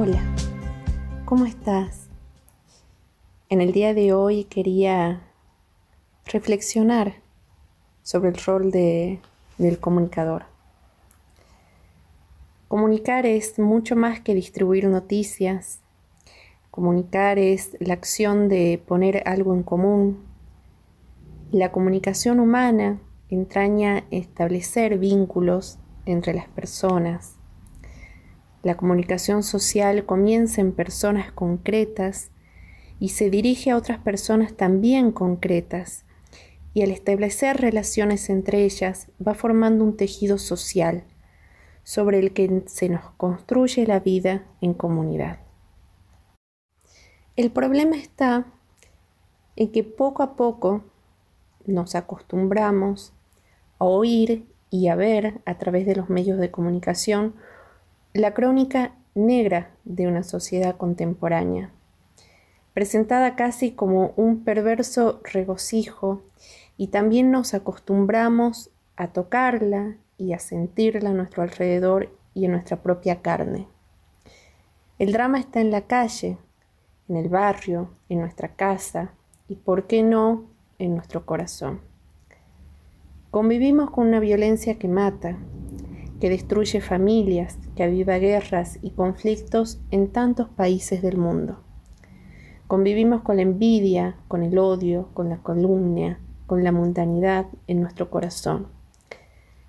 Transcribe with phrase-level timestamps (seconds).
[0.00, 0.22] Hola,
[1.24, 2.06] ¿cómo estás?
[3.48, 5.22] En el día de hoy quería
[6.24, 7.14] reflexionar
[8.04, 9.18] sobre el rol de,
[9.58, 10.44] del comunicador.
[12.68, 15.80] Comunicar es mucho más que distribuir noticias.
[16.70, 20.24] Comunicar es la acción de poner algo en común.
[21.50, 27.37] La comunicación humana entraña establecer vínculos entre las personas.
[28.62, 32.30] La comunicación social comienza en personas concretas
[32.98, 36.04] y se dirige a otras personas también concretas,
[36.74, 41.04] y al establecer relaciones entre ellas va formando un tejido social
[41.82, 45.40] sobre el que se nos construye la vida en comunidad.
[47.36, 48.46] El problema está
[49.56, 50.84] en que poco a poco
[51.66, 53.12] nos acostumbramos
[53.78, 57.34] a oír y a ver a través de los medios de comunicación
[58.14, 61.70] la crónica negra de una sociedad contemporánea,
[62.72, 66.22] presentada casi como un perverso regocijo
[66.76, 72.82] y también nos acostumbramos a tocarla y a sentirla a nuestro alrededor y en nuestra
[72.82, 73.66] propia carne.
[74.98, 76.38] El drama está en la calle,
[77.08, 79.12] en el barrio, en nuestra casa
[79.48, 80.44] y, por qué no,
[80.78, 81.80] en nuestro corazón.
[83.30, 85.36] Convivimos con una violencia que mata,
[86.20, 91.60] que destruye familias, que aviva guerras y conflictos en tantos países del mundo.
[92.66, 98.10] Convivimos con la envidia, con el odio, con la calumnia, con la mundanidad en nuestro
[98.10, 98.68] corazón.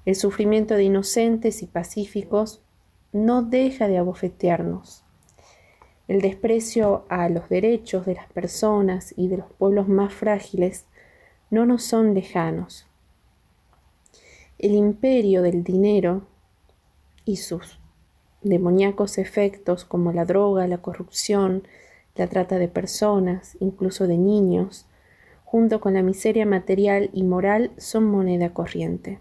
[0.06, 2.62] El sufrimiento de inocentes y pacíficos
[3.14, 5.04] no deja de abofetearnos.
[6.08, 10.88] El desprecio a los derechos de las personas y de los pueblos más frágiles
[11.52, 12.90] no nos son lejanos
[14.60, 16.28] el imperio del dinero
[17.26, 17.80] y sus
[18.42, 21.64] demoníacos efectos como la droga, la corrupción,
[22.16, 24.88] la trata de personas, incluso de niños,
[25.46, 29.20] junto con la miseria material y moral, son moneda corriente.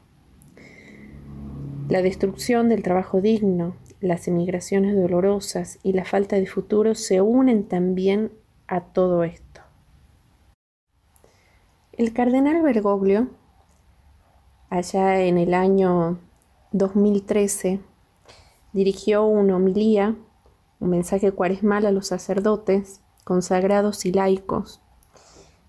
[1.88, 7.64] La destrucción del trabajo digno, las emigraciones dolorosas y la falta de futuro se unen
[7.64, 8.30] también
[8.66, 9.62] a todo esto.
[11.92, 13.28] El cardenal Bergoglio
[14.70, 16.18] allá en el año
[16.72, 17.80] 2013,
[18.72, 20.16] dirigió una homilía,
[20.80, 24.80] un mensaje cuaresmal a los sacerdotes, consagrados y laicos,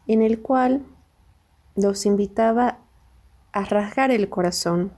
[0.07, 0.85] en el cual
[1.75, 2.79] los invitaba
[3.51, 4.93] a rasgar el corazón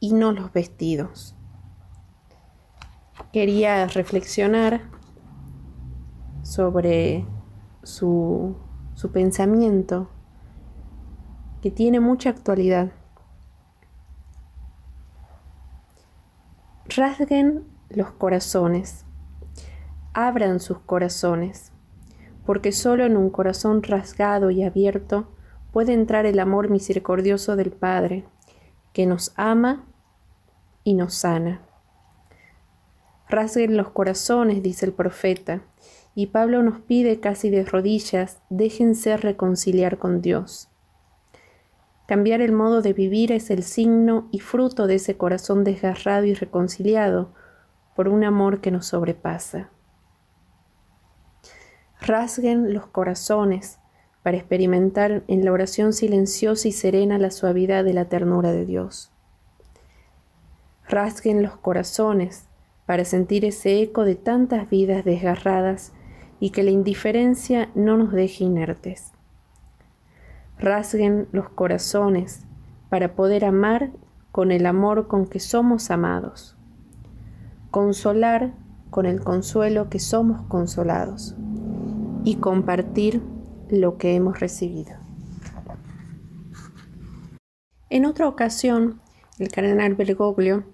[0.00, 1.34] y no los vestidos.
[3.32, 4.82] Quería reflexionar
[6.42, 7.26] sobre
[7.82, 8.56] su,
[8.94, 10.08] su pensamiento
[11.62, 12.92] que tiene mucha actualidad.
[16.96, 19.04] Rasguen los corazones,
[20.12, 21.72] abran sus corazones,
[22.46, 25.26] porque solo en un corazón rasgado y abierto
[25.72, 28.24] puede entrar el amor misericordioso del Padre,
[28.92, 29.86] que nos ama
[30.84, 31.62] y nos sana.
[33.28, 35.62] Rasguen los corazones, dice el profeta,
[36.14, 40.68] y Pablo nos pide casi de rodillas, déjense reconciliar con Dios.
[42.06, 46.34] Cambiar el modo de vivir es el signo y fruto de ese corazón desgarrado y
[46.34, 47.32] reconciliado
[47.96, 49.70] por un amor que nos sobrepasa.
[52.02, 53.78] Rasguen los corazones
[54.22, 59.10] para experimentar en la oración silenciosa y serena la suavidad de la ternura de Dios.
[60.86, 62.48] Rasguen los corazones
[62.84, 65.94] para sentir ese eco de tantas vidas desgarradas
[66.38, 69.13] y que la indiferencia no nos deje inertes
[70.64, 72.46] rasguen los corazones
[72.88, 73.92] para poder amar
[74.32, 76.56] con el amor con que somos amados,
[77.70, 78.54] consolar
[78.90, 81.34] con el consuelo que somos consolados
[82.24, 83.22] y compartir
[83.68, 84.96] lo que hemos recibido.
[87.90, 89.00] En otra ocasión,
[89.38, 90.64] el cardenal Bergoglio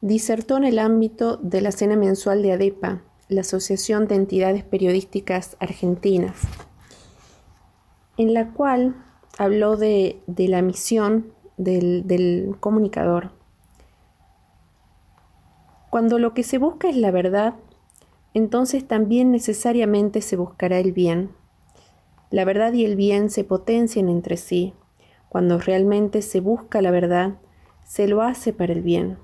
[0.00, 5.56] disertó en el ámbito de la cena mensual de ADEPA, la Asociación de Entidades Periodísticas
[5.60, 6.42] Argentinas,
[8.16, 8.96] en la cual
[9.38, 13.30] habló de, la misión del, del comunicador.
[15.90, 17.54] Cuando lo que se busca es la verdad,
[18.34, 21.30] entonces también necesariamente se buscará el bien.
[22.30, 24.74] La verdad y el bien se potencian entre sí.
[25.28, 27.36] Cuando realmente se busca la verdad,
[27.84, 29.18] se lo hace para el bien.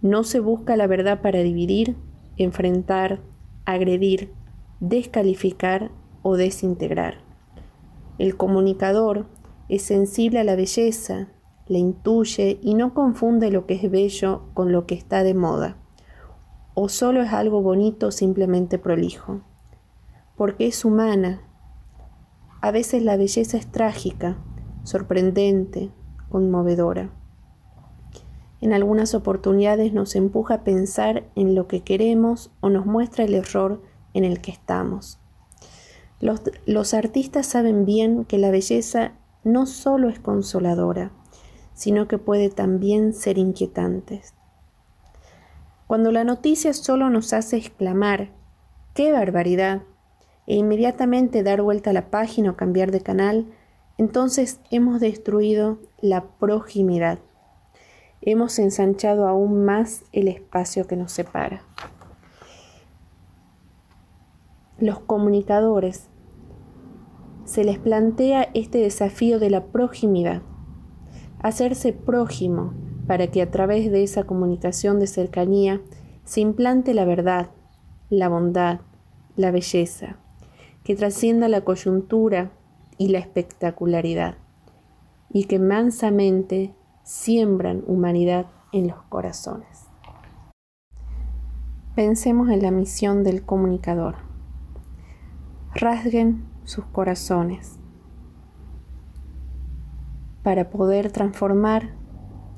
[0.00, 1.96] No se busca la verdad para dividir,
[2.36, 3.20] enfrentar,
[3.64, 4.32] agredir,
[4.80, 5.90] descalificar
[6.22, 7.31] o desintegrar.
[8.22, 9.26] El comunicador
[9.68, 11.26] es sensible a la belleza,
[11.66, 15.76] la intuye y no confunde lo que es bello con lo que está de moda,
[16.74, 19.40] o solo es algo bonito o simplemente prolijo,
[20.36, 21.42] porque es humana.
[22.60, 24.36] A veces la belleza es trágica,
[24.84, 25.90] sorprendente,
[26.28, 27.10] conmovedora.
[28.60, 33.34] En algunas oportunidades nos empuja a pensar en lo que queremos o nos muestra el
[33.34, 33.82] error
[34.14, 35.18] en el que estamos.
[36.22, 39.10] Los, artistas saben bien que la belleza
[39.42, 41.10] no solo es consoladora,
[41.74, 44.22] sino que puede también ser inquietante.
[45.88, 48.30] Cuando la noticia solo nos hace exclamar,
[48.94, 49.82] ¡qué barbaridad!
[50.46, 53.46] e inmediatamente dar vuelta a la página o cambiar de canal,
[53.98, 57.18] entonces hemos destruido la proximidad.
[58.20, 61.62] Hemos ensanchado aún más el espacio que nos separa.
[64.78, 66.08] Los comunicadores
[67.52, 70.40] se les plantea este desafío de la proximidad,
[71.40, 72.72] hacerse prójimo
[73.06, 75.82] para que a través de esa comunicación de cercanía
[76.24, 77.50] se implante la verdad,
[78.08, 78.80] la bondad,
[79.36, 80.16] la belleza,
[80.82, 82.52] que trascienda la coyuntura
[82.96, 84.36] y la espectacularidad,
[85.28, 89.90] y que mansamente siembran humanidad en los corazones.
[91.94, 94.14] Pensemos en la misión del comunicador.
[95.74, 97.78] Rasguen sus corazones
[100.42, 101.94] para poder transformar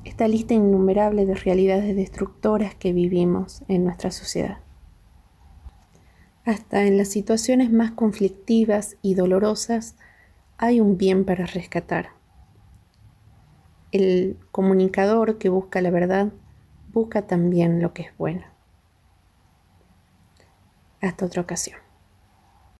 [0.03, 4.59] esta lista innumerable de realidades destructoras que vivimos en nuestra sociedad.
[6.45, 9.95] Hasta en las situaciones más conflictivas y dolorosas
[10.57, 12.09] hay un bien para rescatar.
[13.91, 16.31] El comunicador que busca la verdad
[16.93, 18.45] busca también lo que es bueno.
[21.01, 21.84] Hasta otra ocasión.